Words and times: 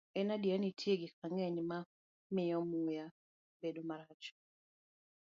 En 0.19 0.27
adier 0.35 0.57
ni 0.59 0.65
nitie 0.65 0.93
gik 1.01 1.13
mang'eny 1.21 1.59
ma 1.69 1.79
miyo 2.35 2.57
muya 2.69 3.05
bedo 3.61 3.81
marach. 3.89 4.25